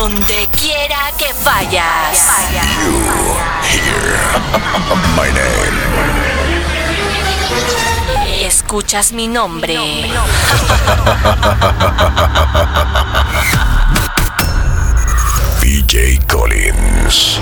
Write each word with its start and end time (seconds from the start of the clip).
Donde 0.00 0.48
quiera 0.58 1.12
que 1.18 1.26
vayas. 1.44 2.26
My 5.14 5.28
name. 5.28 5.76
Escuchas 8.46 9.12
mi 9.12 9.28
nombre. 9.28 9.76
BJ 15.60 16.18
Collins. 16.26 17.38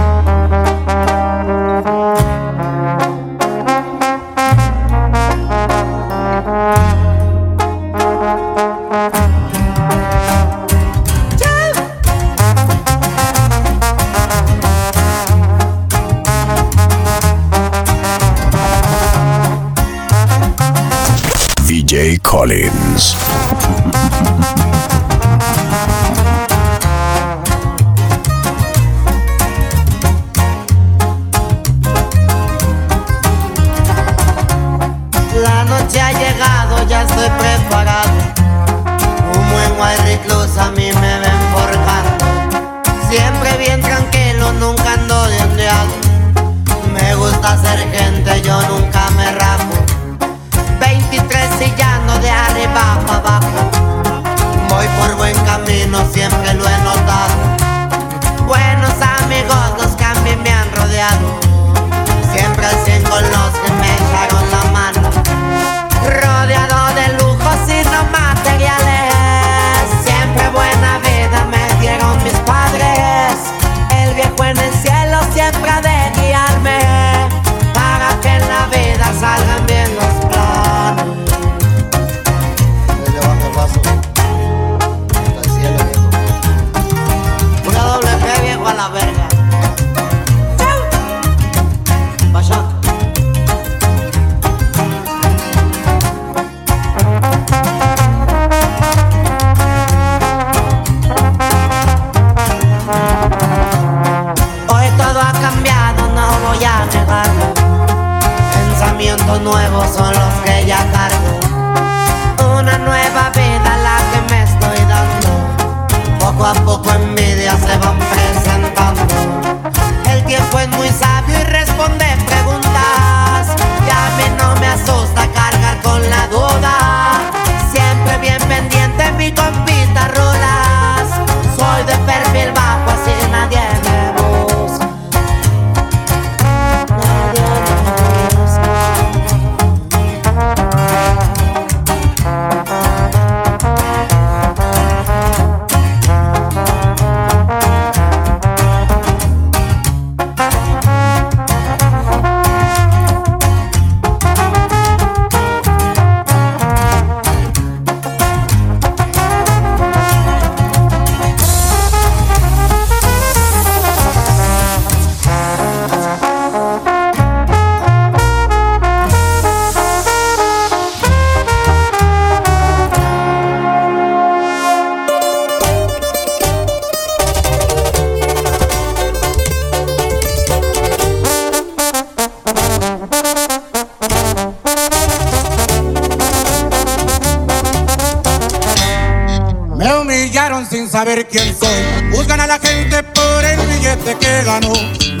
La 22.56 22.70
noche 35.64 36.00
ha 36.00 36.12
llegado, 36.12 36.86
ya 36.88 37.02
estoy 37.02 37.28
preparado. 37.28 38.08
Un 39.34 39.50
buen 39.50 39.72
white 39.78 40.02
recluse 40.04 40.58
a 40.58 40.70
mí 40.70 40.90
me 40.92 41.18
ven 41.20 41.40
forjando. 41.52 42.24
Siempre 43.10 43.58
bien 43.58 43.82
tranquilo, 43.82 44.54
nunca 44.54 44.94
ando 44.94 45.26
de 45.26 45.42
ondeado. 45.42 45.92
Me 46.94 47.14
gusta 47.16 47.58
ser 47.58 47.80
gente, 47.92 48.40
yo 48.40 48.58
nunca 48.62 49.10
me 49.10 49.30
rapo. 49.32 49.75
Para 52.76 53.16
abajo. 53.16 53.70
Voy 54.68 54.86
por 54.98 55.16
buen 55.16 55.36
camino, 55.44 55.98
siempre 56.12 56.54
lo 56.54 56.68
he 56.68 56.78
notado. 56.78 57.34
Buenos 58.46 58.94
amigos, 59.20 59.56
los 59.80 59.92
que 59.96 60.04
a 60.04 60.14
mí 60.16 60.36
me 60.42 60.50
han 60.50 60.70
rodeado. 60.72 61.40
Siempre 62.32 62.66
al 62.66 62.76
cien 62.84 63.02
con 63.04 63.22
los 63.22 63.55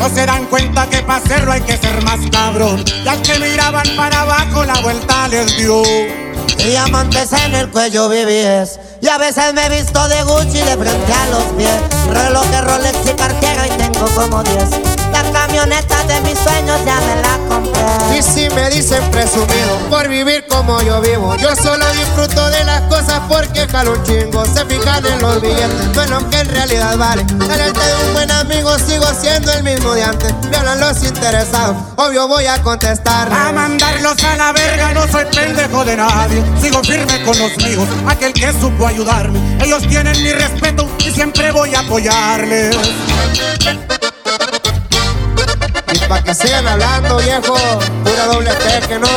No 0.06 0.14
se 0.14 0.24
dan 0.24 0.46
cuenta 0.46 0.86
que 0.88 0.98
para 1.02 1.16
hacerlo 1.16 1.50
hay 1.50 1.62
que 1.62 1.76
ser 1.76 2.00
más 2.04 2.20
cabrón. 2.30 2.84
Y 3.04 3.08
al 3.08 3.20
que 3.22 3.40
miraban 3.40 3.88
para 3.96 4.20
abajo 4.20 4.64
la 4.64 4.80
vuelta 4.80 5.26
les 5.26 5.56
dio. 5.56 5.82
Diamantes 6.58 7.32
en 7.32 7.54
el 7.54 7.68
cuello 7.70 8.08
vivíes 8.08 8.78
Y 9.00 9.08
a 9.08 9.18
veces 9.18 9.52
me 9.52 9.66
he 9.66 9.68
visto 9.68 10.08
de 10.08 10.22
Gucci 10.22 10.58
de 10.58 10.76
frente 10.76 11.12
a 11.12 11.26
los 11.30 11.42
pies 11.56 11.80
Reloj 12.08 12.46
Rolex 12.62 12.98
y 13.04 13.14
Cartier 13.14 13.56
y 13.66 13.76
tengo 13.76 14.06
como 14.14 14.42
10 14.42 14.95
La 15.16 15.32
camioneta 15.32 16.04
de 16.04 16.20
mis 16.20 16.38
sueños 16.38 16.78
ya 16.84 17.00
me 17.00 17.22
la 17.22 17.38
compré 17.48 18.18
Y 18.18 18.22
si 18.22 18.50
me 18.50 18.68
dicen 18.68 19.02
presumido 19.10 19.78
por 19.88 20.06
vivir 20.08 20.44
como 20.46 20.82
yo 20.82 21.00
vivo, 21.00 21.34
yo 21.36 21.56
solo 21.56 21.90
disfruto 21.92 22.50
de 22.50 22.62
las 22.64 22.82
cosas 22.82 23.22
porque 23.26 23.66
jalo 23.66 23.92
un 23.94 24.02
chingo. 24.04 24.44
Se 24.44 24.66
fijan 24.66 25.06
en 25.06 25.22
los 25.22 25.40
billetes, 25.40 25.88
no 25.94 26.02
en 26.02 26.10
lo 26.10 26.30
que 26.30 26.40
en 26.40 26.48
realidad 26.48 26.98
vale. 26.98 27.24
Delante 27.24 27.80
de 27.80 28.06
un 28.06 28.12
buen 28.12 28.30
amigo 28.30 28.78
sigo 28.78 29.06
siendo 29.18 29.50
el 29.52 29.62
mismo 29.62 29.94
de 29.94 30.02
antes. 30.04 30.34
Me 30.50 30.56
hablan 30.58 30.80
los 30.80 31.02
interesados, 31.02 31.76
obvio 31.96 32.28
voy 32.28 32.44
a 32.44 32.62
contestar. 32.62 33.32
A 33.32 33.52
mandarlos 33.52 34.22
a 34.22 34.36
la 34.36 34.52
verga, 34.52 34.92
no 34.92 35.08
soy 35.08 35.24
pendejo 35.34 35.82
de 35.86 35.96
nadie. 35.96 36.44
Sigo 36.60 36.84
firme 36.84 37.24
con 37.24 37.38
los 37.38 37.56
míos, 37.56 37.88
aquel 38.06 38.34
que 38.34 38.52
supo 38.52 38.86
ayudarme. 38.86 39.40
Ellos 39.64 39.82
tienen 39.88 40.22
mi 40.22 40.32
respeto 40.32 40.86
y 40.98 41.10
siempre 41.10 41.52
voy 41.52 41.74
a 41.74 41.80
apoyarles. 41.80 42.76
Y 46.06 46.08
pa' 46.08 46.22
que 46.22 46.32
sigan 46.32 46.64
hablando, 46.68 47.16
viejo, 47.16 47.56
pura 48.04 48.26
doble 48.26 48.52
T 48.52 48.80
que 48.86 48.96
no. 48.96 49.08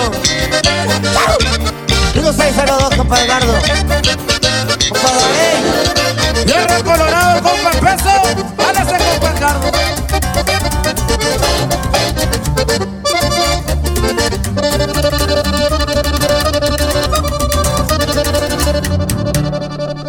1602, 2.15 2.95
compa 2.95 3.21
Edgardo 3.21 3.53
Compa 4.89 5.09
David 5.19 6.47
Hierro 6.47 6.83
colorado, 6.83 7.43
compa 7.43 7.71
peso. 7.79 8.09
Hágase, 8.57 8.97
compa 9.19 9.33
Carlos. 9.39 9.71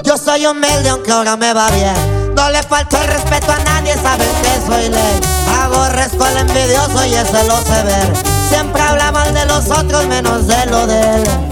Yo 0.03 0.17
soy 0.17 0.47
humilde 0.47 0.88
aunque 0.88 1.12
ahora 1.12 1.37
me 1.37 1.53
va 1.53 1.71
bien 1.71 2.35
No 2.35 2.49
le 2.49 2.62
falto 2.62 2.97
el 2.97 3.06
respeto 3.06 3.53
a 3.53 3.59
nadie, 3.59 3.94
saben 3.94 4.29
que 4.43 4.67
soy 4.67 4.88
ley 4.88 5.39
Aborrezco 5.72 6.25
al 6.25 6.37
envidioso 6.37 7.05
y 7.06 7.14
eso 7.14 7.43
lo 7.46 7.56
sé 7.58 7.82
ver 7.84 8.12
Siempre 8.49 8.82
habla 8.82 9.12
mal 9.12 9.32
de 9.32 9.46
los 9.46 9.70
otros 9.70 10.05
menos 10.08 10.49
de 10.49 10.67
lo 10.67 10.87
de 10.88 11.00
él. 11.00 11.50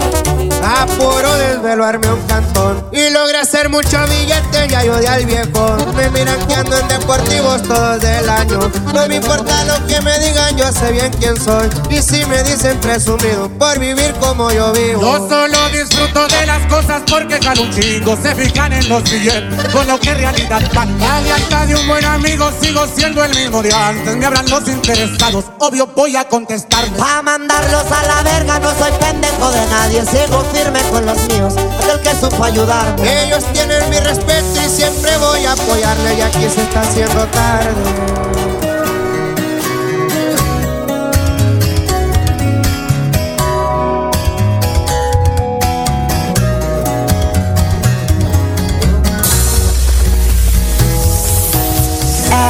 Apuro 0.63 1.33
desvelarme 1.37 2.07
un 2.11 2.21
cantón 2.27 2.85
y 2.91 3.09
logré 3.09 3.37
hacer 3.37 3.69
mucho 3.69 3.97
billete 4.07 4.67
y 4.69 4.75
ayudé 4.75 5.07
al 5.07 5.25
viejo. 5.25 5.77
Me 5.95 6.09
miran 6.09 6.39
que 6.47 6.55
ando 6.55 6.77
en 6.77 6.87
deportivos 6.87 7.61
todos 7.63 8.01
del 8.01 8.29
año. 8.29 8.59
No 8.93 9.07
me 9.07 9.15
importa 9.15 9.63
lo 9.65 9.87
que 9.87 10.01
me 10.01 10.17
digan, 10.19 10.57
yo 10.57 10.71
sé 10.71 10.91
bien 10.91 11.11
quién 11.19 11.39
soy. 11.39 11.69
Y 11.89 12.01
si 12.01 12.25
me 12.25 12.43
dicen 12.43 12.77
presumido 12.79 13.49
por 13.57 13.79
vivir 13.79 14.13
como 14.19 14.51
yo 14.51 14.71
vivo. 14.73 15.01
Yo 15.01 15.29
solo 15.29 15.69
disfruto 15.69 16.27
de 16.27 16.45
las 16.45 16.65
cosas 16.67 17.01
porque 17.09 17.39
jalo 17.41 17.63
un 17.63 17.71
chingo. 17.71 18.17
Se 18.21 18.35
fijan 18.35 18.73
en 18.73 18.89
los 18.89 19.03
billetes 19.03 19.73
con 19.73 19.87
lo 19.87 19.99
que 19.99 20.09
en 20.09 20.17
realidad 20.17 20.61
van. 20.73 20.99
La 20.99 21.21
lealtad 21.21 21.67
de 21.67 21.75
un 21.75 21.87
buen 21.87 22.05
amigo 22.05 22.51
sigo 22.61 22.85
siendo 22.95 23.23
el 23.23 23.33
mismo 23.35 23.61
de 23.61 23.73
antes. 23.73 24.15
Me 24.15 24.25
hablan 24.25 24.49
los 24.49 24.67
interesados, 24.67 25.45
obvio 25.59 25.87
voy 25.87 26.15
a 26.15 26.27
contestar. 26.27 26.85
Pa' 26.97 27.21
mandarlos 27.21 27.85
a 27.91 28.03
la 28.03 28.23
verga, 28.23 28.59
no 28.59 28.69
soy 28.77 28.91
pendejo 28.99 29.51
de 29.51 29.65
nadie. 29.67 30.05
Sigo 30.05 30.43
firme 30.53 30.79
con 30.91 31.05
los 31.05 31.17
míos, 31.27 31.53
aquel 31.57 31.99
que 32.01 32.15
supo 32.15 32.43
ayudarme. 32.43 33.23
Ellos 33.25 33.43
tienen 33.53 33.89
mi 33.89 33.99
respeto 33.99 34.61
y 34.65 34.69
siempre 34.69 35.17
voy 35.17 35.45
a 35.45 35.53
apoyarle 35.53 36.15
y 36.15 36.21
aquí 36.21 36.47
se 36.49 36.61
está 36.61 36.81
haciendo 36.81 37.25
tarde. 37.27 38.19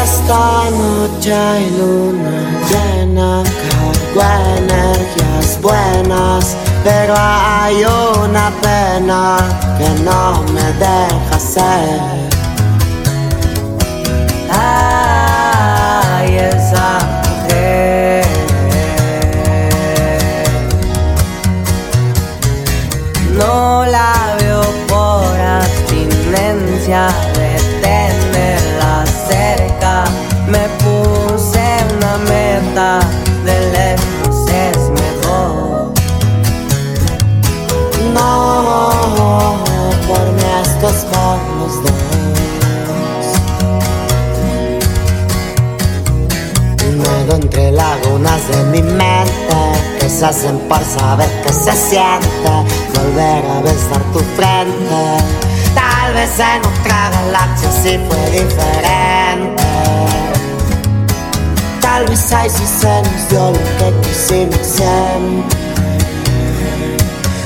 Esta 0.03 0.69
noche 0.71 1.33
hay 1.33 1.69
luna 1.77 2.39
llena, 2.69 3.43
cargo 3.43 3.89
energías 4.57 5.61
buenas, 5.61 6.55
pero 6.83 7.13
hay 7.17 7.83
una 7.83 8.51
pena 8.61 9.37
que 9.77 9.89
no 10.03 10.43
me 10.53 10.63
deja 10.73 11.39
ser. 11.39 11.99
Ay, 14.51 16.37
esa 16.37 16.99
mujer. 17.23 18.25
No 23.37 23.85
la 23.85 24.35
veo 24.39 24.63
por 24.87 25.39
abstinencia 25.39 27.09
mi 48.81 48.91
mente 48.93 49.55
que 49.99 50.09
se 50.09 50.25
hacen 50.25 50.57
por 50.69 50.83
saber 50.83 51.29
que 51.43 51.53
se 51.53 51.71
siente 51.71 52.49
volver 52.93 53.45
a 53.45 53.61
besar 53.61 54.01
tu 54.13 54.19
frente. 54.35 55.23
Tal 55.75 56.13
vez 56.13 56.39
en 56.39 56.59
otra 56.65 57.09
galaxia 57.09 57.71
sí 57.71 57.99
fue 58.07 58.31
diferente. 58.31 59.63
Tal 61.81 62.05
vez 62.05 62.31
ahí 62.31 62.49
sí 62.49 62.65
se 62.65 63.01
nos 63.01 63.29
dio 63.29 63.51
lo 63.51 63.59
que 63.77 64.07
quisimos 64.07 64.65
siempre. 64.65 65.57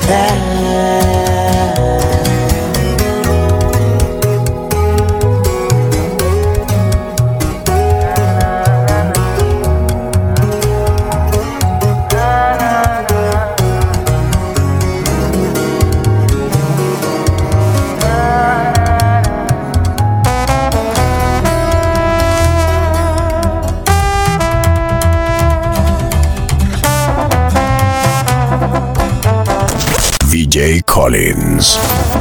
Eh. 0.08 1.33
Collins. 30.94 32.13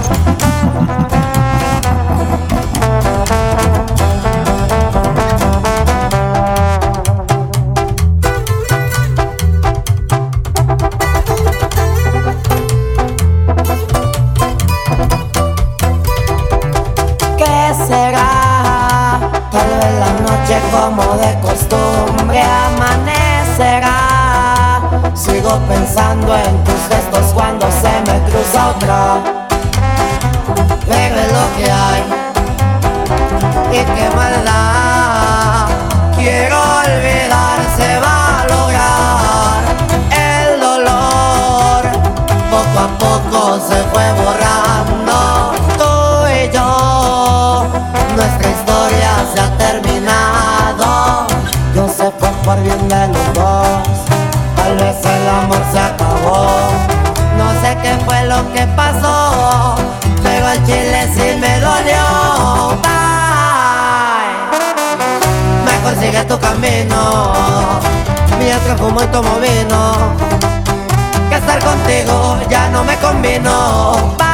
Me 72.84 72.98
convino. 72.98 74.16
Bye. 74.18 74.34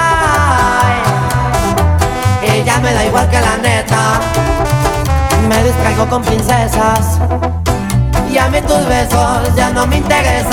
Ya 2.66 2.78
me 2.80 2.94
da 2.94 3.06
igual 3.06 3.30
que 3.30 3.40
la 3.40 3.58
neta. 3.58 4.20
Me 5.48 5.64
distraigo 5.64 6.08
con 6.08 6.22
princesas. 6.22 7.20
Y 8.32 8.38
a 8.38 8.48
mí 8.50 8.62
tus 8.62 8.86
besos 8.86 9.56
ya 9.56 9.70
no 9.72 9.88
me 9.88 9.98
interesan. 9.98 10.50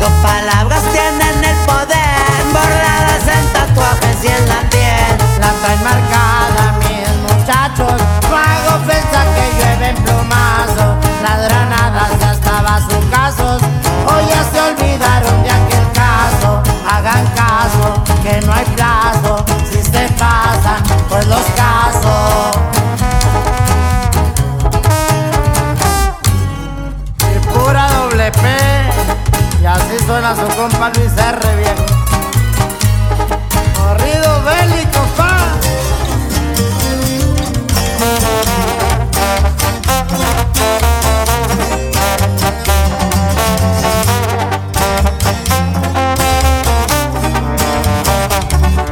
Ropa 0.00 0.42
la 0.42 0.57
a 30.28 30.36
su 30.36 30.46
compa 30.56 30.90
Luis 30.94 31.12
R. 31.16 31.56
Viejo. 31.56 31.86
Corrido 33.78 34.42
bélico, 34.42 35.00
pa. 35.16 35.38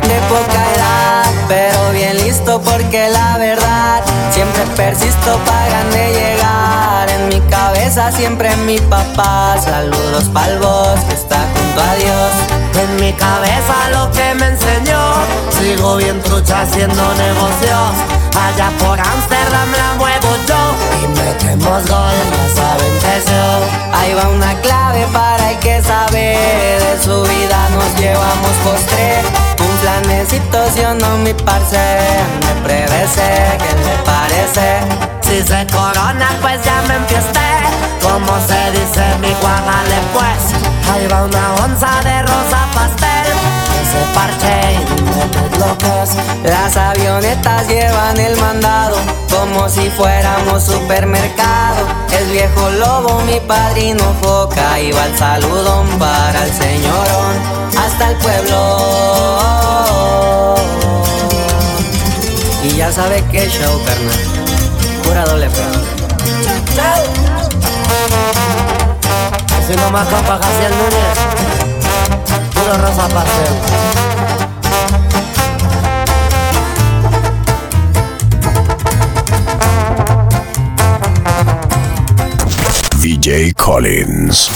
De 0.08 0.18
poca 0.30 0.62
edad, 0.74 1.24
pero 1.48 1.90
bien 1.92 2.16
listo 2.16 2.62
porque 2.62 3.10
la 3.10 3.36
verdad 3.36 4.02
siempre 4.30 4.62
persisto 4.74 5.38
para 5.44 5.84
de 5.84 6.12
llegar 6.12 6.45
mi 7.36 7.42
cabeza 7.50 8.10
siempre 8.12 8.56
mi 8.64 8.78
papá. 8.78 9.56
Saludos 9.62 10.24
pa'l 10.32 10.58
que 11.06 11.14
está 11.14 11.36
junto 11.36 11.80
a 11.82 11.94
Dios. 11.96 12.32
En 12.80 12.96
mi 12.96 13.12
cabeza 13.12 13.74
lo 13.92 14.10
que 14.10 14.34
me 14.36 14.46
enseñó. 14.46 15.02
Sigo 15.50 15.96
bien 15.96 16.18
trucha 16.22 16.62
haciendo 16.62 17.02
negocios. 17.14 17.92
Allá 18.42 18.70
por 18.78 18.98
Amsterdam 18.98 19.68
la 19.76 19.94
muevo 19.98 20.28
yo. 20.48 20.62
Y 21.02 21.08
metemos 21.08 21.86
gol, 21.86 22.16
ya 22.32 22.54
saben 22.56 22.94
que 23.02 23.30
yo. 23.30 23.98
Ahí 23.98 24.14
va 24.14 24.28
una 24.30 24.54
clave 24.62 25.06
para 25.12 25.50
el 25.50 25.58
que 25.58 25.82
sabe. 25.82 26.38
De 26.80 27.04
su 27.04 27.20
vida 27.20 27.68
nos 27.74 28.00
llevamos 28.00 28.52
postre. 28.64 29.55
Un 29.96 30.02
planecito, 30.02 30.58
si 30.74 30.80
o 30.84 30.94
no, 30.94 31.16
mi 31.18 31.32
parce. 31.32 31.78
Me 32.44 32.62
prevese, 32.62 33.56
¿qué 33.58 33.72
le 33.84 33.96
parece? 34.04 34.80
Si 35.22 35.42
se 35.42 35.66
corona, 35.72 36.28
pues 36.40 36.62
ya 36.64 36.82
me 36.86 36.96
empieste. 36.96 37.40
Como 38.02 38.38
se 38.46 38.70
dice 38.72 39.04
mi 39.20 39.32
guagale, 39.40 39.98
pues. 40.12 40.92
Ahí 40.92 41.06
va 41.08 41.24
una 41.24 41.54
onza 41.64 41.88
de 42.02 42.22
rosa 42.22 42.66
pastel. 42.74 43.32
Ese 43.80 44.00
parche 44.14 44.74
y 44.74 45.58
lo 45.58 45.78
que 45.78 46.02
es. 46.02 46.10
Las 46.44 46.76
avionetas 46.76 47.66
llevan 47.66 48.18
el 48.18 48.36
mandado 48.36 48.96
como 49.30 49.68
si 49.68 49.88
fuéramos 49.90 50.62
supermercado. 50.62 51.95
El 52.18 52.30
viejo 52.30 52.70
lobo, 52.70 53.20
mi 53.22 53.38
padrino 53.40 54.02
foca, 54.22 54.80
iba 54.80 55.04
el 55.04 55.18
saludón 55.18 55.86
para 55.98 56.44
el 56.44 56.52
señorón 56.52 57.36
hasta 57.78 58.10
el 58.10 58.16
pueblo. 58.16 58.58
Y 62.64 62.76
ya 62.76 62.90
sabe 62.90 63.22
que 63.30 63.48
show, 63.48 63.80
carnal. 63.84 64.20
Pura 65.04 65.24
doble 65.24 65.50
fe. 65.50 65.62
Si 69.66 69.74
no 69.74 69.90
más 69.90 70.06
compa 70.06 70.38
el 70.64 70.76
Núñez 70.78 71.18
Puro 72.54 72.78
rosa 72.78 73.08
pastel 73.08 74.25
VJ 83.06 83.54
Collins. 83.54 84.50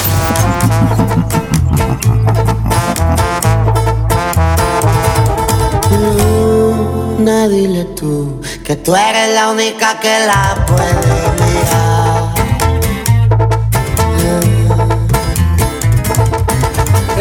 Luna, 5.92 7.46
dile 7.46 7.84
tú 7.94 8.40
que 8.64 8.74
tú 8.74 8.96
eres 8.96 9.34
la 9.36 9.50
única 9.50 10.00
que 10.00 10.26
la 10.26 10.66
puede 10.66 11.20
mirar. 11.38 12.34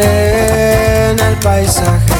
en 0.02 1.20
el 1.20 1.36
paisaje. 1.36 2.12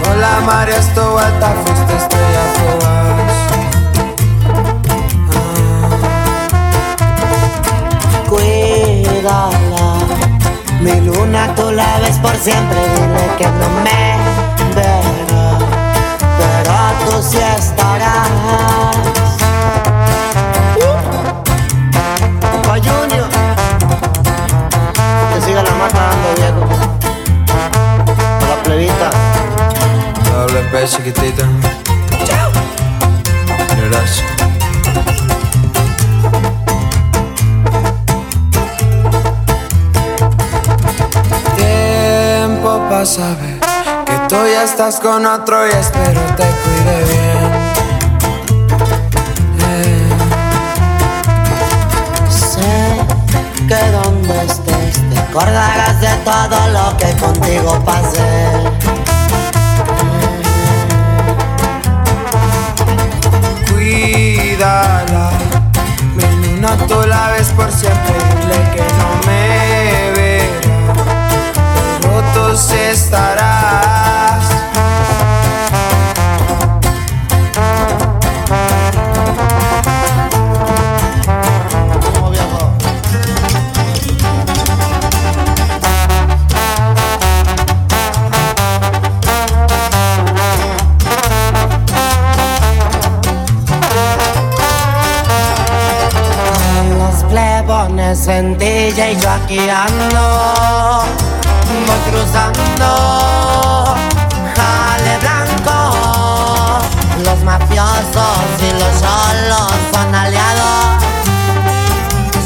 Cuando 0.00 0.20
la 0.20 0.40
marea 0.42 0.78
estuvo 0.78 1.18
alta, 1.18 1.54
fuiste 1.64 1.96
estrella 1.96 2.44
fugaz. 2.54 3.03
Mi 10.82 11.00
luna 11.00 11.54
tú 11.54 11.70
la 11.70 11.98
ves 12.00 12.18
por 12.18 12.36
siempre. 12.36 12.78
Dile 12.78 13.36
que 13.38 13.46
no 13.46 13.68
me 13.82 14.18
verá, 14.74 15.58
pero 16.36 16.74
tú 17.10 17.22
sí 17.22 17.38
estarás. 17.38 18.28
Uh. 20.76 20.98
Junior, 22.74 23.28
que 25.32 25.40
siga 25.40 25.62
la 25.62 25.70
marca 25.70 26.00
dando 26.00 26.34
viejo. 26.36 26.62
Doble 30.32 30.60
P 30.70 30.86
chiquitita. 30.86 31.44
Chao. 32.26 32.50
Gracias. 33.88 34.33
Que 43.04 44.18
tú 44.30 44.36
ya 44.46 44.64
estás 44.64 44.98
con 44.98 45.26
otro 45.26 45.66
y 45.68 45.72
espero 45.72 46.22
te 46.38 46.44
cuide 46.44 47.04
bien. 47.04 47.52
Eh. 49.60 50.08
Sé 52.30 53.04
que 53.68 53.90
donde 53.90 54.46
estés 54.46 55.10
te 55.10 55.18
acordarás 55.18 56.00
de 56.00 56.14
todo 56.24 56.68
lo 56.70 56.96
que 56.96 57.12
contigo 57.18 57.78
pasé. 57.84 58.54
Mi 66.16 66.24
luna 66.46 66.74
tú 66.88 67.06
la 67.06 67.32
ves 67.32 67.48
por 67.48 67.70
siempre, 67.70 68.14
dile 68.40 68.70
que 68.74 68.82
no 68.96 69.26
me 69.26 69.53
tú 72.94 73.00
sí 73.00 73.06
estarás. 73.06 73.64
en 98.28 98.56
y 98.62 99.20
yo 99.20 99.30
aquí 99.30 99.58
ando, 99.68 101.04
cruzando. 102.08 103.94
Jale 104.56 105.18
blanco. 105.20 105.78
Los 107.24 107.42
mafiosos 107.44 108.38
y 108.60 108.70
los 108.72 108.94
solos 108.98 109.72
son 109.92 110.14
aliados. 110.14 111.04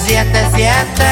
7-7 0.07 1.08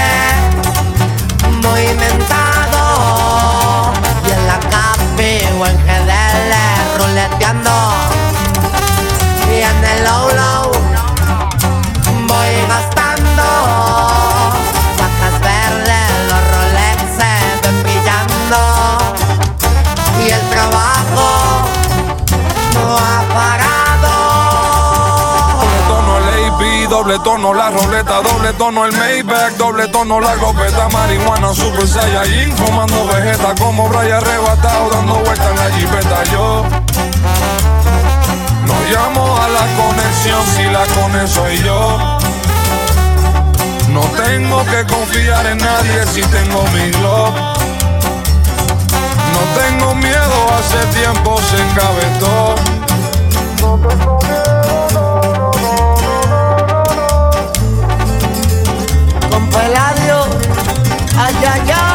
doble 27.07 27.23
tono 27.23 27.55
la 27.55 27.71
roleta, 27.71 28.21
doble 28.21 28.53
tono 28.55 28.85
el 28.85 28.93
Maybach, 28.97 29.53
doble 29.57 29.87
tono 29.87 30.19
la 30.19 30.35
copeta, 30.35 30.89
marihuana, 30.89 31.55
super 31.55 31.87
saiyajin, 31.87 32.51
fumando 32.57 33.07
vegeta 33.07 33.55
como 33.55 33.89
Brian 33.89 34.15
arrebatado, 34.15 34.91
dando 34.91 35.15
vueltas 35.15 35.47
en 35.51 35.57
la 35.57 35.71
jipeta. 35.77 36.25
Yo 36.33 36.65
no 38.67 38.75
llamo 38.91 39.37
a 39.37 39.49
la 39.49 39.67
conexión 39.77 40.45
si 40.57 40.65
la 40.65 40.85
con 40.87 41.29
soy 41.29 41.63
yo. 41.63 42.19
No 43.93 44.01
tengo 44.25 44.65
que 44.65 44.85
confiar 44.93 45.47
en 45.47 45.59
nadie 45.59 46.07
si 46.13 46.23
tengo 46.23 46.65
mi 46.75 46.91
glow. 46.91 47.31
No 49.33 49.43
tengo 49.61 49.95
miedo, 49.95 50.49
hace 50.59 50.85
tiempo 50.99 51.39
se 51.41 51.57
encabezó. 51.63 52.57
Eladio, 59.65 60.19
ay, 61.19 61.35
ay, 61.45 61.71
ay. 61.71 61.86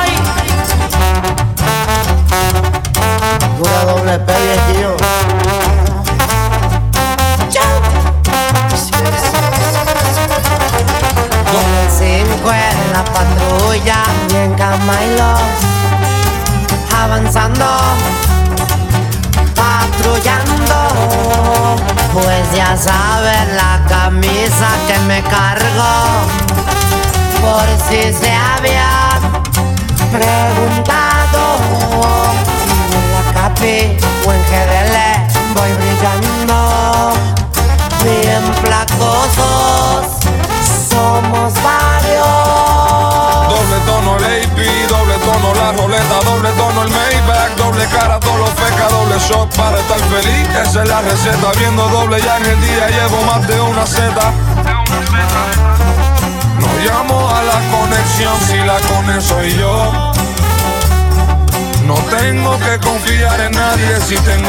Si 64.12 64.18
tengo 64.24 64.41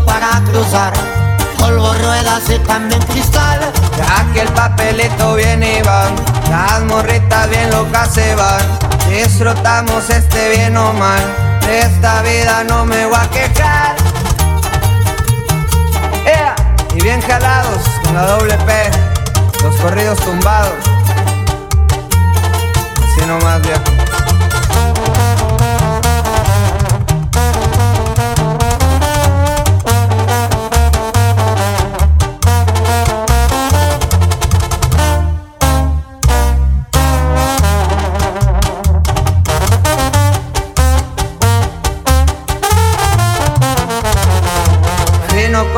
para 0.00 0.42
cruzar. 0.50 0.92
Polvo, 1.58 1.92
ruedas 1.94 2.42
y 2.48 2.58
también 2.60 3.00
cristal. 3.02 3.60
Ya 3.96 4.32
que 4.32 4.40
el 4.40 4.48
papelito 4.48 5.34
viene 5.34 5.78
y 5.78 5.82
va, 5.82 6.04
las 6.50 6.82
morritas 6.84 7.48
bien 7.50 7.70
locas 7.70 8.12
se 8.12 8.34
van. 8.34 8.62
Disfrutamos 9.08 10.08
este 10.10 10.50
bien 10.50 10.76
o 10.76 10.92
mal, 10.94 11.22
de 11.60 11.80
esta 11.80 12.22
vida 12.22 12.64
no 12.64 12.84
me 12.84 13.06
voy 13.06 13.16
a 13.16 13.28
quejar. 13.30 13.96
Ea, 16.24 16.54
Y 16.94 17.02
bien 17.02 17.20
jalados 17.20 17.82
con 18.02 18.14
la 18.14 18.26
doble 18.26 18.56
P, 18.58 18.90
los 19.62 19.74
corridos 19.76 20.18
tumbados. 20.20 20.74
Así 22.96 23.26
nomás, 23.26 23.60
viejo. 23.62 24.01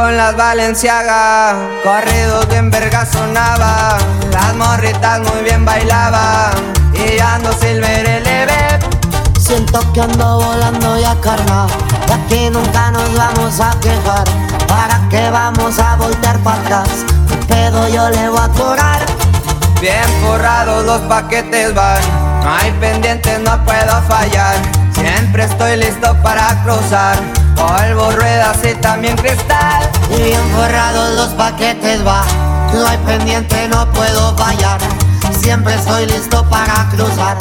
Con 0.04 0.18
las 0.18 0.36
Valenciaga, 0.36 1.56
corridos 1.82 2.46
bien 2.48 2.68
verga 2.68 3.06
sonaba, 3.06 3.96
las 4.30 4.54
morritas 4.54 5.20
muy 5.20 5.42
bien 5.44 5.64
bailaban, 5.64 6.52
y 6.92 7.18
ando 7.18 7.50
Silver 7.54 8.06
eleve. 8.06 8.78
Siento 9.40 9.80
que 9.94 10.02
ando 10.02 10.42
volando 10.42 11.00
ya 11.00 11.18
carnal. 11.22 11.68
De 12.06 12.12
aquí 12.12 12.50
nunca 12.50 12.90
nos 12.90 13.14
vamos 13.16 13.58
a 13.60 13.70
quejar. 13.80 14.24
¿Para 14.68 15.00
qué 15.08 15.30
vamos 15.30 15.78
a 15.78 15.96
voltear 15.96 16.38
para 16.40 16.60
atrás? 16.60 17.06
¿Qué 17.26 17.36
pedo 17.46 17.88
yo 17.88 18.10
le 18.10 18.28
voy 18.28 18.40
a 18.40 18.48
cobrar? 18.48 19.00
Bien 19.80 20.04
forrados 20.22 20.84
los 20.84 21.00
paquetes 21.02 21.74
van, 21.74 22.02
no 22.42 22.54
hay 22.54 22.70
pendientes, 22.72 23.40
no 23.40 23.64
puedo 23.64 24.02
fallar. 24.02 24.56
Siempre 24.92 25.44
estoy 25.44 25.78
listo 25.78 26.14
para 26.22 26.62
cruzar, 26.62 27.16
polvo, 27.54 28.10
ruedas 28.12 28.58
y 28.64 28.74
también 28.80 29.16
cristal. 29.16 29.90
Y 30.10 30.22
bien 30.22 30.40
forrados 30.54 31.14
los 31.16 31.28
paquetes 31.30 32.06
va. 32.06 32.24
No 32.72 32.86
hay 32.86 32.98
pendiente, 32.98 33.68
no 33.68 33.90
puedo 33.92 34.36
fallar. 34.36 34.80
Siempre 35.40 35.74
estoy 35.74 36.06
listo 36.06 36.44
para 36.48 36.88
cruzar. 36.90 37.36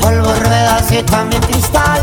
Polvo, 0.00 0.32
ruedas 0.40 0.90
y 0.90 1.02
también 1.02 1.42
cristal. 1.42 2.00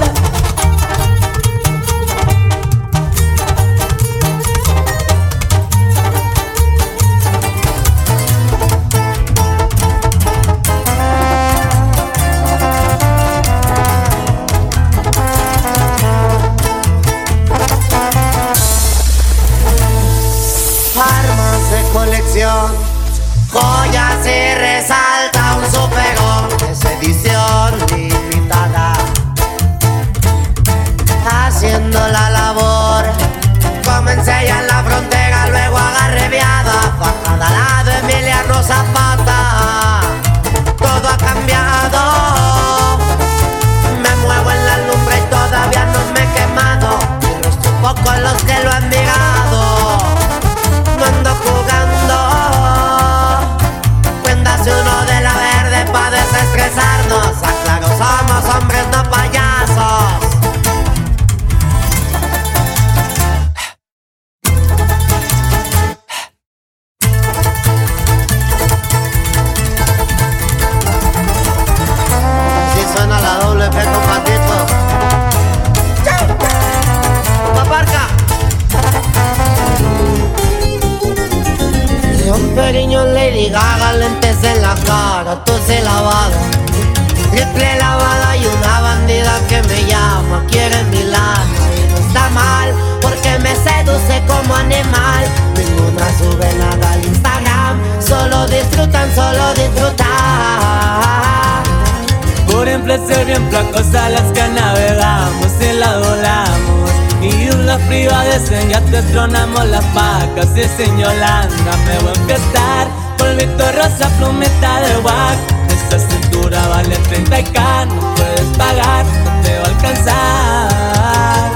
Polvito 113.39 113.71
rosa, 113.71 114.10
plumeta 114.17 114.82
de 114.82 114.95
guac 115.02 115.38
Esa 115.69 115.99
cintura 115.99 116.67
vale 116.67 116.95
30 116.97 117.39
y 117.39 117.43
k 117.45 117.86
No 117.86 118.15
puedes 118.15 118.58
pagar, 118.58 119.06
no 119.06 119.41
te 119.41 119.60
va 119.60 119.65
a 119.65 119.69
alcanzar 119.69 121.52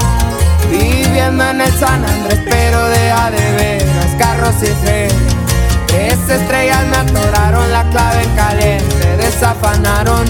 Viviendo 0.70 1.44
en 1.44 1.60
el 1.60 1.72
San 1.74 2.02
Andrés, 2.04 2.40
pero 2.48 2.88
deja 2.88 3.30
de 3.30 3.52
veras 3.52 4.14
carros 4.18 4.54
y 4.62 4.66
ferias. 4.84 5.14
Tres 5.86 6.18
estrellas 6.28 6.84
me 6.86 6.96
atoraron 6.96 7.70
la 7.70 7.84
clave 7.90 8.22
en 8.22 8.30
caliente, 8.34 9.16
desafanaron. 9.18 10.24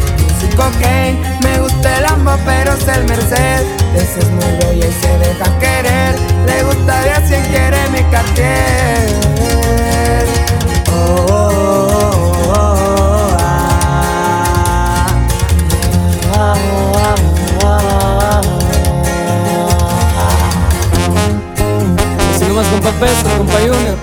Cocaine, 0.57 1.19
me 1.43 1.59
gusta 1.61 1.97
el 1.97 2.03
Lambo, 2.05 2.37
pero 2.45 2.75
es 2.75 2.87
el 2.87 3.05
Merced. 3.05 3.63
Ese 3.97 4.21
es 4.21 4.31
muy 4.31 4.53
bella 4.59 4.87
y 4.87 4.93
se 4.93 5.19
deja 5.19 5.59
querer. 5.59 6.15
Le 6.47 6.63
gustaría 6.65 7.17
si 7.27 7.35
quiere 7.49 7.89
mi 7.91 8.03
cartier. 8.11 9.64
Si 22.85 22.91
nomás 22.91 22.93
compa 22.93 22.93
Peso, 23.01 23.29
compa 23.39 23.59
Junior 23.61 23.97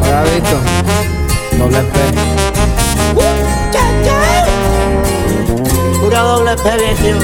Bravito, 0.00 0.58
doble 1.58 1.82
P. 1.82 1.94
Pura 6.00 6.20
doble 6.20 6.56
P, 6.56 6.64
viejo. 6.78 7.20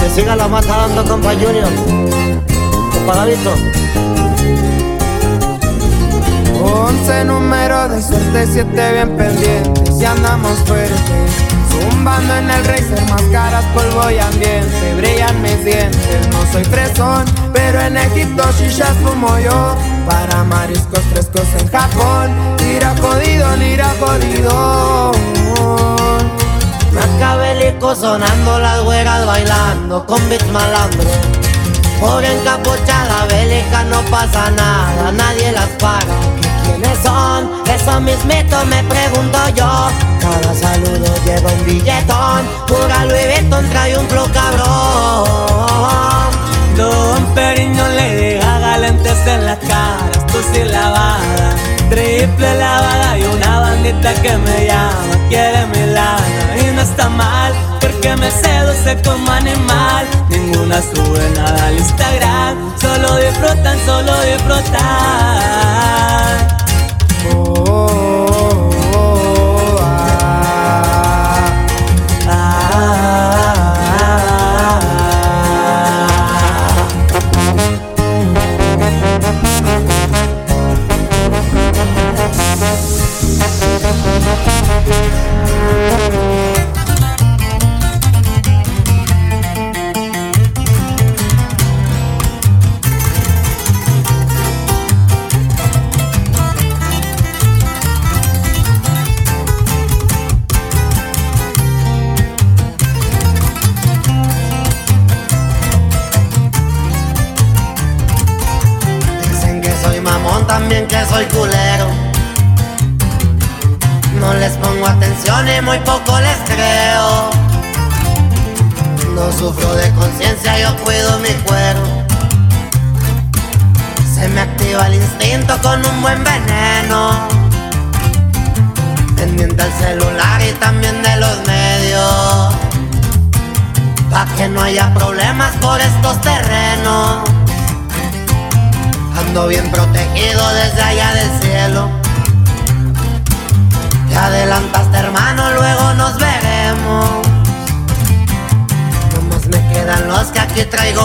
Que 0.00 0.06
siga 0.14 0.34
la 0.36 0.48
mata 0.48 0.76
dando 0.76 1.04
compa 1.04 1.32
Junior. 1.32 1.68
Compa 2.92 3.14
Gavito. 3.16 3.54
Once 6.62 7.24
números 7.24 7.90
de 7.90 8.02
suerte, 8.02 8.46
siete 8.50 8.92
bien 8.92 9.10
pendientes 9.16 10.00
y 10.00 10.04
andamos 10.06 10.58
fuertes. 10.66 11.00
Zumbando 11.70 12.36
en 12.36 12.50
el 12.50 12.64
racer, 12.64 13.02
máscaras, 13.10 13.33
en 18.34 18.40
Egipto 18.40 18.52
shishas 18.58 18.96
fumo 18.98 19.38
yo. 19.38 19.76
Para 20.06 20.44
mariscos 20.44 21.00
frescos 21.12 21.48
en 21.58 21.68
Japón, 21.68 22.56
tira 22.56 22.94
jodido, 23.00 23.48
tira 23.54 23.94
jodido. 24.00 25.12
Macabélico 26.92 27.94
sonando 27.94 28.58
las 28.58 28.82
güeras 28.82 29.26
bailando 29.26 30.04
con 30.06 30.28
beats 30.28 30.46
malandro. 30.48 31.10
Por 32.00 32.24
encapuchada 32.24 33.26
bélica 33.26 33.84
no 33.84 34.02
pasa 34.10 34.50
nada, 34.50 35.12
nadie 35.12 35.52
las 35.52 35.68
paga. 35.80 36.16
¿Quiénes 36.64 36.98
son? 37.02 37.50
Eso 37.66 38.00
mismito 38.00 38.64
me 38.66 38.82
pregunto 38.84 39.38
yo. 39.54 39.88
Cada 40.20 40.54
saludo 40.54 41.14
lleva 41.24 41.52
un 41.52 41.64
billetón. 41.64 42.46
Pura 42.66 43.04
Louis 43.06 43.26
Vuitton 43.26 43.68
trae 43.70 43.96
un 43.98 44.08
flow 44.08 44.28
cabrón. 44.32 45.74
Don 46.76 47.24
Periño 47.34 47.88
le 47.90 48.23
En 49.06 49.46
la 49.46 49.56
cara, 49.58 50.10
esto 50.12 50.38
sí 50.52 50.64
lavada 50.64 51.54
Triple 51.88 52.54
lavada 52.56 53.18
y 53.18 53.22
una 53.24 53.60
bandita 53.60 54.12
que 54.14 54.36
me 54.36 54.66
llama 54.66 55.28
Quiere 55.30 55.66
mi 55.66 55.92
lana. 55.92 56.56
Y 56.60 56.74
no 56.74 56.82
está 56.82 57.08
mal 57.08 57.52
Porque 57.80 58.14
me 58.16 58.30
seduce 58.30 59.00
como 59.02 59.30
animal. 59.30 60.06
Ninguna 60.28 60.82
sube 60.82 61.30
nada 61.36 61.66
al 61.68 61.78
Instagram 61.78 62.78
Solo 62.78 63.16
disfrutan, 63.16 63.78
solo 63.86 64.12
disfrutan. 64.24 64.74
Oh, 67.34 67.93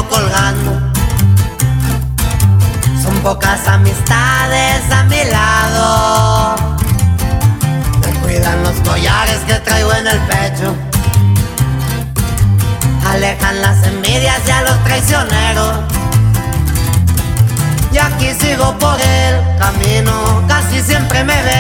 colgando. 0.10 0.72
Son 3.04 3.16
pocas 3.22 3.68
amistades 3.68 4.92
a 4.92 5.04
mi 5.04 5.24
lado. 5.26 6.56
Me 8.02 8.12
cuidan 8.20 8.64
los 8.64 8.76
collares 8.88 9.40
que 9.48 9.56
traigo 9.56 9.94
en 9.94 10.08
el 10.08 10.20
pecho. 10.20 10.76
Alejan 13.08 13.62
las 13.62 13.84
envidias 13.88 14.40
y 14.48 14.52
a 14.52 14.62
los 14.64 14.84
traicioneros. 14.84 15.78
Y 17.92 17.98
aquí 17.98 18.34
sigo 18.40 18.78
por 18.78 19.00
el 19.02 19.58
camino, 19.58 20.44
casi 20.48 20.82
siempre 20.82 21.24
me 21.24 21.42
veo 21.42 21.60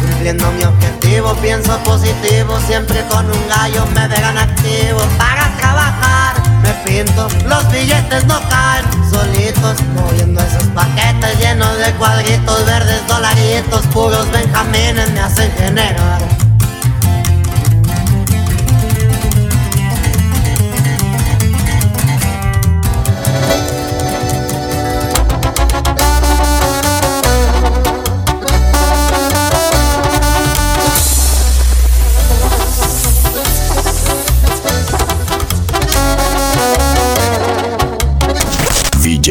Cumpliendo 0.00 0.50
mi 0.52 0.64
objetivo, 0.64 1.34
pienso 1.36 1.76
positivo, 1.78 2.58
siempre 2.66 3.04
con 3.10 3.26
un 3.26 3.48
gallo 3.48 3.84
me 3.94 4.08
dejan 4.08 4.38
activo 4.38 5.00
para 5.18 5.48
trabajar. 5.58 5.81
Los 6.84 7.72
billetes 7.72 8.24
no 8.26 8.40
caen 8.48 8.84
solitos, 9.08 9.80
moviendo 9.94 10.40
esos 10.42 10.64
paquetes 10.74 11.38
llenos 11.38 11.78
de 11.78 11.92
cuadritos 11.92 12.66
verdes, 12.66 13.06
dolaritos, 13.06 13.86
puros 13.92 14.30
benjamines 14.32 15.10
me 15.12 15.20
hacen 15.20 15.50
generar. 15.52 16.31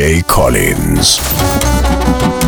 VJ 0.01 0.25
Collins. 0.25 2.40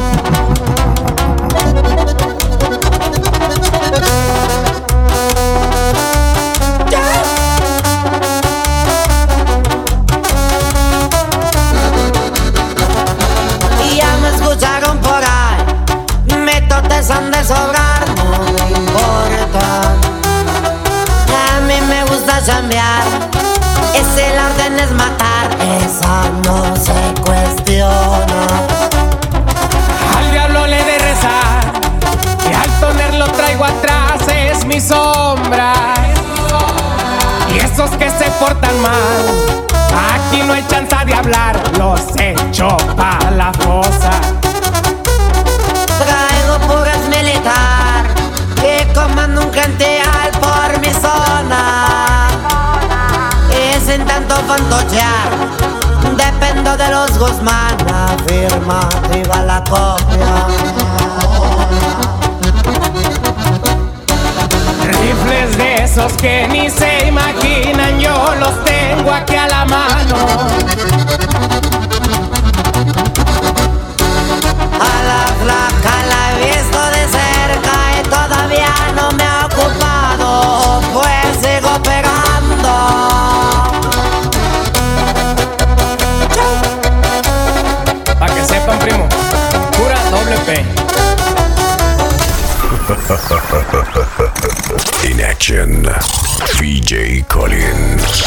Mal, 38.84 39.26
aquí 40.14 40.42
no 40.46 40.54
hay 40.54 40.64
chance 40.68 40.96
de 41.06 41.14
hablar, 41.14 41.56
los 41.78 42.02
echo 42.18 42.68
pa' 42.98 43.32
la 43.32 43.52
fosa. 43.54 44.12
Traigo 46.00 46.56
puras 46.68 47.04
militar, 47.10 48.04
que 48.60 48.88
comando 48.94 49.42
un 49.42 49.50
canteal 49.50 50.30
por 50.46 50.80
mi 50.82 50.92
zona. 50.94 52.28
Y 53.50 53.80
sin 53.86 54.06
tanto 54.06 54.36
fantochear, 54.48 55.32
dependo 56.18 56.76
de 56.76 56.90
los 56.90 57.18
Guzmán, 57.18 57.78
afirmativa 58.12 59.38
la 59.44 59.64
copia. 59.64 60.73
Rifles 65.94 65.96
de 65.96 66.02
esos 66.02 66.14
que 66.14 66.48
ni 66.48 66.70
se 66.70 67.08
imaginan, 67.08 68.00
yo 68.00 68.36
los 68.40 68.64
tengo 68.64 69.12
aquí 69.12 69.36
a 69.36 69.48
la 69.48 69.66
mano. 69.66 70.16
A 74.80 75.04
la 75.10 75.28
flaca 75.42 75.94
la 76.10 76.32
he 76.32 76.36
visto 76.46 76.80
de 76.90 77.08
cerca 77.18 77.76
y 78.00 78.04
todavía 78.10 78.74
no 78.96 79.12
me 79.12 79.24
ha 79.24 79.46
ocupado, 79.46 80.82
pues 80.94 81.38
sigo 81.42 81.82
pegando. 81.84 82.74
Pa' 88.20 88.28
que 88.28 88.46
sepan, 88.46 88.80
primo, 88.80 89.08
pura 89.78 90.00
doble 90.10 90.38
P. 90.46 90.66
Action. 95.54 95.88
VJ 96.58 97.26
Collins. 97.28 98.24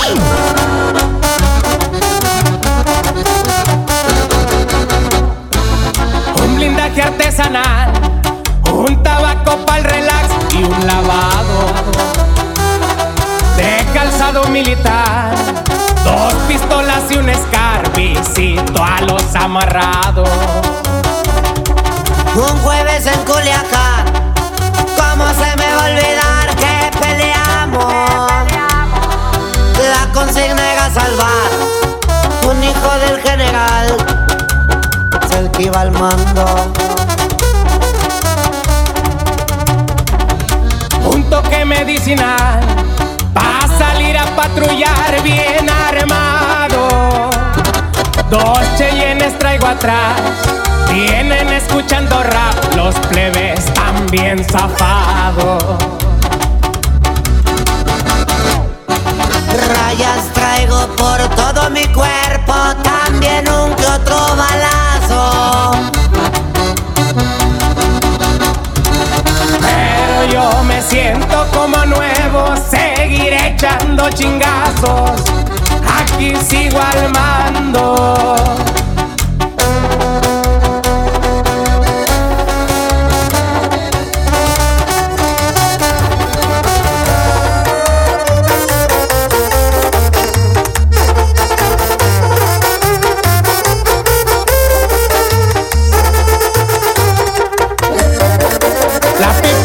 Un 6.41 6.57
blindaje 6.57 7.03
artesanal, 7.03 7.93
un 8.73 9.03
tabaco 9.03 9.57
para 9.67 9.79
el 9.79 9.85
relax 9.85 10.29
y 10.53 10.63
un 10.63 10.87
lavado 10.87 11.73
de 13.57 13.85
calzado 13.93 14.45
militar. 14.45 15.35
Dos 16.05 16.35
pistolas 16.47 17.11
y 17.11 17.17
un 17.17 17.29
escarbicito 17.29 18.85
a 18.85 19.01
los 19.01 19.35
amarrados. 19.35 20.29
Un 22.37 22.59
jueves 22.59 23.07
en 23.07 23.19
Culiacán, 23.25 23.86
salvar 30.97 31.51
un 32.49 32.65
hijo 32.65 32.91
del 33.05 33.21
general, 33.21 33.87
es 35.23 35.31
el 35.37 35.77
al 35.77 35.91
mando. 35.91 36.47
Un 41.13 41.29
toque 41.29 41.67
medicinal 41.67 42.61
para 43.35 43.69
salir 43.79 44.17
a 44.17 44.25
patrullar 44.37 45.23
bien 45.23 45.69
armado. 45.69 47.31
Dos 48.31 48.61
cheyennes 48.79 49.39
traigo 49.39 49.67
atrás, 49.67 50.19
vienen 50.91 51.49
escuchando 51.49 52.23
rap, 52.23 52.75
los 52.75 52.95
plebes 53.11 53.67
también 53.75 54.43
zafados. 54.45 55.96
Rayas 59.87 60.33
traigo 60.33 60.85
por 60.97 61.19
todo 61.37 61.71
mi 61.71 61.87
cuerpo, 61.93 62.55
también 62.83 63.49
un 63.49 63.73
que 63.77 63.87
otro 63.87 64.17
balazo. 64.35 65.71
Pero 69.61 70.25
yo 70.33 70.65
me 70.65 70.83
siento 70.83 71.47
como 71.55 71.87
nuevo, 71.87 72.57
seguiré 72.69 73.55
echando 73.55 74.11
chingazos. 74.11 75.23
Aquí 76.01 76.35
sigo 76.49 76.81
al 76.81 77.09
mando. 77.13 78.37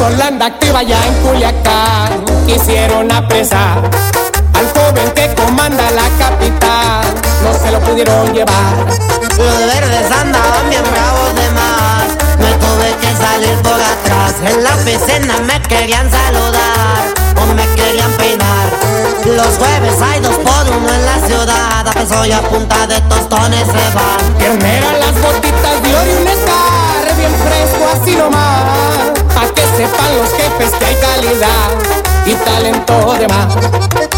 People 0.02 0.24
anda 0.24 0.48
activa 0.48 0.82
ya 0.82 0.98
en 1.06 1.14
Culiacán. 1.22 2.26
Quisieron 2.48 3.12
apresar 3.12 3.78
al 4.56 4.68
joven 4.74 5.12
que 5.14 5.32
comanda 5.36 5.92
la 5.92 6.10
capital. 6.18 7.06
No 7.44 7.54
se 7.54 7.72
lo 7.72 7.80
pudieron 7.82 8.34
llevar. 8.34 8.78
Los 9.38 9.58
verdes 9.60 10.12
andaban 10.12 10.70
bien 10.72 10.82
bravos 10.92 11.36
de 11.36 11.48
más. 11.52 12.08
Me 12.40 12.52
tuve 12.64 12.90
que 13.00 13.16
salir 13.16 13.56
por 13.62 13.80
atrás. 13.80 14.34
En 14.44 14.64
la 14.64 14.74
oficina 14.74 15.38
me 15.46 15.62
querían 15.62 16.10
saludar 16.10 17.14
o 17.40 17.54
me 17.54 17.68
querían 17.76 18.12
peinar. 18.14 18.70
Los 19.24 19.56
jueves 19.60 20.02
hay 20.02 20.20
dos 20.20 20.34
por 20.34 20.78
uno 20.78 20.90
en 20.90 21.06
la 21.06 21.28
ciudad. 21.28 21.88
A 21.88 21.92
que 21.94 22.08
soy 22.08 22.32
a 22.32 22.42
punta 22.42 22.88
de 22.88 23.00
tostones 23.02 23.68
se 23.68 23.96
van. 23.96 24.34
Piernera 24.40 24.94
las 24.98 25.14
botitas 25.22 25.84
de 25.84 25.94
oro 25.94 26.10
y 26.10 26.22
un 26.24 26.28
estar 26.28 27.16
bien 27.18 27.36
fresco 27.36 28.02
así 28.02 28.16
nomás. 28.16 28.91
Sepan 29.82 30.16
los 30.16 30.30
jefes 30.30 30.72
que 30.78 30.86
hay 30.86 30.96
calidad 30.96 31.72
y 32.28 32.36
talento 32.36 33.14
de 33.14 33.28
más. 33.30 33.56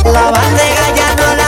La 0.03 0.29
bandera 0.29 0.93
ya 0.93 1.15
no 1.15 1.35
la 1.37 1.42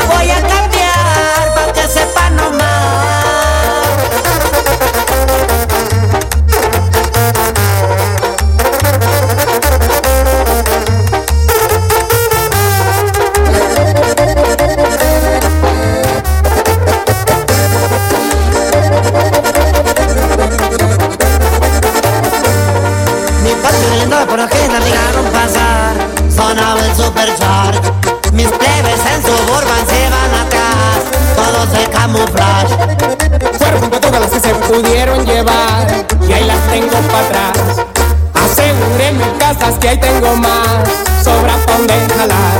para 37.15 37.49
atrás. 37.49 37.86
Asegúrenme 38.34 39.25
casas 39.38 39.75
que 39.80 39.89
ahí 39.89 39.97
tengo 39.97 40.36
más, 40.36 40.89
sobra 41.23 41.56
donde 41.67 41.93
jalar. 42.15 42.60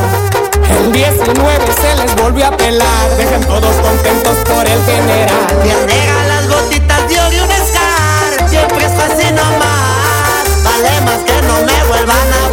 El 0.78 0.92
19 0.92 1.66
se 1.82 1.96
les 1.96 2.16
volvió 2.16 2.48
a 2.48 2.52
pelar, 2.52 3.10
dejen 3.18 3.42
todos 3.42 3.76
contentos 3.76 4.38
por 4.50 4.66
el 4.66 4.82
general. 4.86 5.48
Bien 5.64 5.86
negra 5.86 6.24
las 6.28 6.48
botitas 6.48 7.10
de 7.10 7.20
oro 7.20 7.44
un 7.44 7.68
Scar, 7.68 8.50
siempre 8.50 8.86
es 8.86 8.98
así 9.08 9.28
nomás. 9.32 10.64
Vale 10.64 11.02
más 11.02 11.20
que 11.28 11.42
no 11.48 11.56
me 11.68 11.84
vuelvan 11.90 12.28
a 12.42 12.45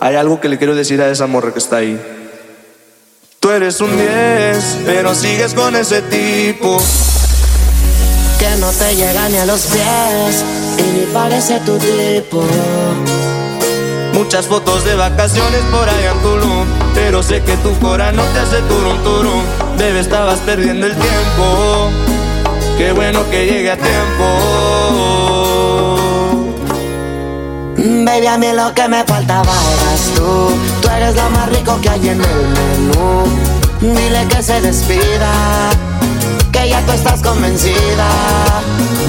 Hay 0.00 0.14
algo 0.14 0.40
que 0.40 0.48
le 0.48 0.56
quiero 0.56 0.76
decir 0.76 1.02
a 1.02 1.10
esa 1.10 1.26
morra 1.26 1.52
que 1.52 1.58
está 1.58 1.78
ahí. 1.78 2.00
Tú 3.40 3.50
eres 3.50 3.80
un 3.80 3.90
10, 3.96 4.78
pero 4.86 5.16
sigues 5.16 5.52
con 5.52 5.74
ese 5.74 6.00
tipo. 6.02 6.80
Que 8.38 8.56
no 8.60 8.70
te 8.70 8.94
llega 8.94 9.28
ni 9.30 9.38
a 9.38 9.46
los 9.46 9.62
pies 9.62 10.44
y 10.78 10.82
ni 10.82 11.06
parece 11.12 11.58
tu 11.60 11.76
tipo. 11.76 12.44
Muchas 14.12 14.46
fotos 14.46 14.84
de 14.84 14.94
vacaciones 14.94 15.62
por 15.72 15.88
allá 15.88 16.12
en 16.12 16.18
Tulum, 16.20 16.66
pero 16.94 17.20
sé 17.22 17.42
que 17.42 17.56
tu 17.56 17.76
cora 17.80 18.12
no 18.12 18.22
te 18.22 18.38
hace 18.38 18.60
turum 18.68 19.02
turum. 19.02 19.42
Bebé, 19.76 20.00
estabas 20.00 20.38
perdiendo 20.40 20.86
el 20.86 20.92
tiempo. 20.92 21.90
Qué 22.78 22.92
bueno 22.92 23.28
que 23.28 23.44
llegue 23.44 23.72
a 23.72 23.76
tiempo. 23.76 25.21
Baby, 27.84 28.28
a 28.28 28.38
mí 28.38 28.46
lo 28.54 28.72
que 28.74 28.86
me 28.86 29.02
faltaba 29.02 29.50
eras 29.50 30.12
tú. 30.14 30.56
Tú 30.80 30.88
eres 30.88 31.16
lo 31.16 31.28
más 31.30 31.48
rico 31.48 31.80
que 31.80 31.88
hay 31.88 32.10
en 32.10 32.22
el 32.22 32.46
menú. 32.46 33.24
Dile 33.80 34.24
que 34.28 34.40
se 34.40 34.60
despida, 34.60 35.32
que 36.52 36.68
ya 36.68 36.80
tú 36.86 36.92
estás 36.92 37.20
convencida. 37.22 38.06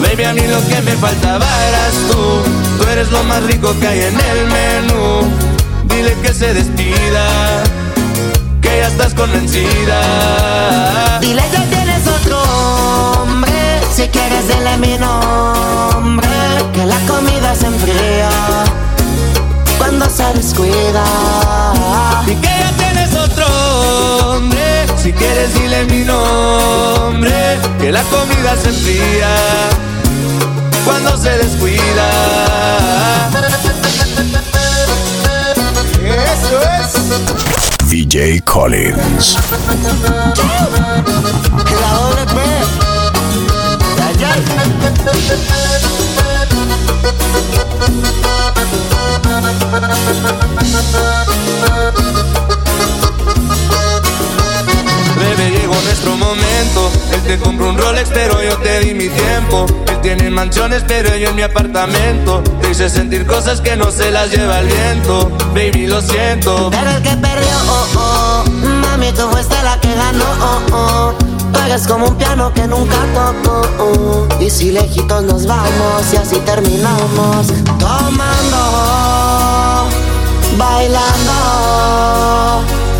Baby, 0.01 0.23
a 0.23 0.33
mí 0.33 0.47
lo 0.47 0.59
que 0.67 0.81
me 0.81 0.93
faltaba 0.93 1.45
eras 1.67 1.93
tú. 2.09 2.41
Tú 2.79 2.83
eres 2.89 3.11
lo 3.11 3.23
más 3.25 3.43
rico 3.43 3.75
que 3.79 3.87
hay 3.87 3.99
en 3.99 4.19
el 4.19 4.47
menú. 4.47 5.21
Dile 5.83 6.15
que 6.23 6.33
se 6.33 6.55
despida, 6.55 7.63
que 8.59 8.79
ya 8.79 8.87
estás 8.87 9.13
convencida. 9.13 11.19
Dile 11.21 11.43
que 11.51 11.59
tienes 11.75 12.07
otro 12.07 12.41
hombre. 13.21 13.51
Si 13.95 14.07
quieres, 14.07 14.47
dile 14.47 14.77
mi 14.77 14.97
nombre. 14.97 16.27
Que 16.73 16.87
la 16.87 16.97
comida 17.01 17.53
se 17.53 17.67
enfría 17.67 18.29
cuando 20.13 20.33
se 20.33 20.33
descuida. 20.33 21.03
Y 22.27 22.35
que 22.35 22.47
ya 22.47 22.71
tienes 22.77 23.15
otro 23.15 23.45
hombre. 24.35 24.85
Si 25.01 25.11
quieres, 25.11 25.53
dile 25.55 25.85
mi 25.85 26.03
nombre. 26.03 27.59
Que 27.79 27.91
la 27.91 28.03
comida 28.03 28.55
se 28.61 28.69
enfría 28.69 29.35
cuando 30.85 31.17
se 31.17 31.29
descuida. 31.37 32.09
Eso 36.03 36.61
es. 36.61 36.93
VJ 37.85 38.41
Collins. 38.45 39.37
La 41.81 41.93
doble 41.93 42.25
P. 42.25 42.39
Ay, 44.01 44.15
ay. 44.25 44.41
Bebé, 55.17 55.51
llegó 55.51 55.75
nuestro 55.75 56.15
momento. 56.17 56.91
Él 57.11 57.21
te 57.21 57.37
compró 57.37 57.69
un 57.69 57.77
Rolex, 57.77 58.09
pero 58.13 58.41
yo 58.43 58.57
te 58.57 58.79
di 58.81 58.93
mi 58.93 59.09
tiempo. 59.09 59.65
Él 59.87 59.99
tiene 60.01 60.29
mansiones, 60.29 60.83
pero 60.87 61.15
yo 61.15 61.29
en 61.29 61.35
mi 61.35 61.41
apartamento. 61.43 62.41
Te 62.61 62.71
hice 62.71 62.89
sentir 62.89 63.25
cosas 63.25 63.61
que 63.61 63.75
no 63.75 63.91
se 63.91 64.11
las 64.11 64.31
lleva 64.31 64.59
el 64.59 64.67
viento. 64.67 65.29
Baby, 65.53 65.87
lo 65.87 66.01
siento. 66.01 66.69
Pero 66.71 66.89
el 66.91 67.01
que 67.01 67.15
perdió, 67.17 67.55
oh, 67.67 67.87
oh. 67.97 68.43
Mami, 68.81 69.11
tú 69.13 69.27
fuiste 69.31 69.55
la 69.63 69.79
que 69.79 69.93
ganó, 69.93 70.25
oh, 70.41 70.75
oh. 70.75 71.13
Eres 71.65 71.87
como 71.87 72.07
un 72.07 72.15
piano 72.17 72.53
que 72.53 72.67
nunca 72.67 72.97
tocó, 73.13 73.61
oh. 73.79 74.27
Y 74.41 74.49
si 74.49 74.71
lejitos 74.71 75.23
nos 75.23 75.45
vamos 75.45 76.11
y 76.11 76.17
así 76.17 76.37
terminamos. 76.39 77.47
Tomando, 77.79 78.72
bailando. 80.57 81.33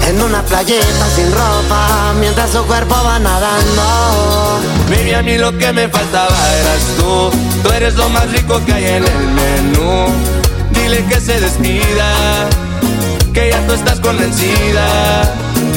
En 0.07 0.21
una 0.21 0.43
playeta 0.43 1.07
sin 1.15 1.31
ropa, 1.31 2.13
mientras 2.19 2.51
su 2.51 2.63
cuerpo 2.65 2.95
va 3.05 3.19
nadando. 3.19 4.59
Baby, 4.89 5.13
a 5.13 5.21
mí 5.21 5.37
lo 5.37 5.57
que 5.57 5.71
me 5.71 5.87
faltaba 5.87 6.35
eras 6.59 6.83
tú. 6.97 7.31
Tú 7.63 7.69
eres 7.71 7.95
lo 7.95 8.09
más 8.09 8.29
rico 8.31 8.59
que 8.65 8.73
hay 8.73 8.85
en 8.85 9.05
el 9.05 9.27
menú. 9.29 10.07
Dile 10.71 11.05
que 11.05 11.21
se 11.21 11.39
despida, 11.39 12.49
que 13.33 13.49
ya 13.51 13.65
tú 13.65 13.73
estás 13.73 13.99
convencida. 14.01 15.33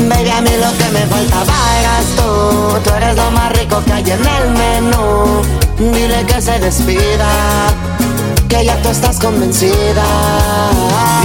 Baby, 0.09 0.31
a 0.31 0.41
mí 0.41 0.51
lo 0.61 0.77
que 0.77 0.91
me 0.93 1.07
faltaba 1.07 1.79
eras 1.81 2.05
tú. 2.17 2.79
Tú 2.85 2.91
eres 2.97 3.17
lo 3.17 3.31
más 3.31 3.53
rico 3.53 3.83
que 3.85 3.93
hay 3.93 4.11
en 4.11 4.27
el 4.27 4.51
menú. 4.51 5.43
Dile 5.79 6.25
que 6.27 6.43
se 6.43 6.59
despida, 6.59 7.29
que 8.49 8.65
ya 8.65 8.81
tú 8.83 8.89
estás 8.91 9.19
convencida. 9.19 10.05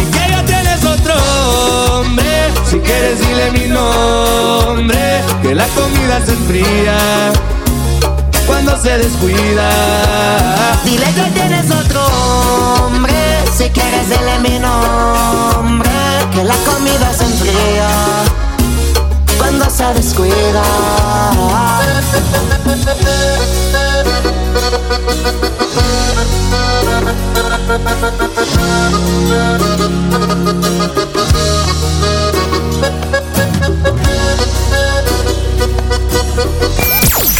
Y 0.01 0.05
que 0.11 0.31
ya 0.31 0.45
tienes 0.45 0.83
otro 0.83 1.13
hombre. 1.99 2.51
Si 2.69 2.79
quieres, 2.79 3.19
dile 3.19 3.51
mi 3.51 3.67
nombre. 3.67 5.21
Que 5.41 5.55
la 5.55 5.67
comida 5.67 6.25
se 6.25 6.31
enfría 6.31 6.97
cuando 8.47 8.77
se 8.81 8.97
descuida. 8.97 9.69
Dile 10.83 11.05
que 11.13 11.31
tienes 11.33 11.69
otro 11.71 12.01
hombre. 12.85 13.13
Si 13.57 13.69
quieres, 13.69 14.09
dile 14.09 14.39
mi 14.39 14.59
nombre. 14.59 15.89
Que 16.33 16.43
la 16.43 16.55
comida 16.65 17.13
se 17.13 17.25
enfría 17.25 17.89
cuando 19.37 19.69
se 19.69 19.93
descuida. 19.93 20.63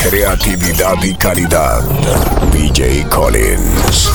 Creatividad 0.03 1.03
y 1.03 1.16
calidad. 1.16 1.84
VJ 2.51 3.07
Collins. 3.09 4.09